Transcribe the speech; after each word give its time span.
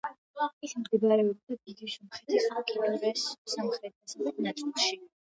ის 0.67 0.71
მდებარეობდა 0.83 1.57
დიდი 1.57 1.89
სომხეთის 1.95 2.47
უკიდურეს 2.61 3.25
სამხრეთ-დასავლეთ 3.53 4.41
ნაწილში. 4.47 4.99